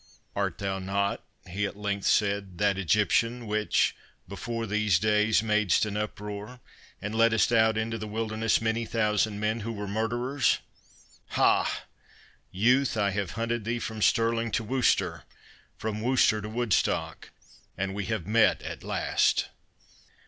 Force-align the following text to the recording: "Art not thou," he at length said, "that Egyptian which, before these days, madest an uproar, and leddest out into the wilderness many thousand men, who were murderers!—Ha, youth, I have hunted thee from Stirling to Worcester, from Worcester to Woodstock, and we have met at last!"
"Art 0.35 0.59
not 0.59 1.21
thou," 1.45 1.51
he 1.51 1.67
at 1.67 1.77
length 1.77 2.07
said, 2.07 2.57
"that 2.57 2.75
Egyptian 2.79 3.45
which, 3.45 3.95
before 4.27 4.65
these 4.65 4.97
days, 4.97 5.43
madest 5.43 5.85
an 5.85 5.95
uproar, 5.95 6.59
and 6.99 7.13
leddest 7.13 7.51
out 7.53 7.77
into 7.77 7.99
the 7.99 8.07
wilderness 8.07 8.59
many 8.63 8.83
thousand 8.83 9.39
men, 9.39 9.59
who 9.59 9.71
were 9.71 9.87
murderers!—Ha, 9.87 11.83
youth, 12.51 12.97
I 12.97 13.11
have 13.11 13.33
hunted 13.37 13.63
thee 13.63 13.77
from 13.77 14.01
Stirling 14.01 14.49
to 14.53 14.63
Worcester, 14.63 15.21
from 15.77 16.01
Worcester 16.01 16.41
to 16.41 16.49
Woodstock, 16.49 17.29
and 17.77 17.93
we 17.93 18.05
have 18.05 18.25
met 18.25 18.63
at 18.63 18.83
last!" 18.83 19.49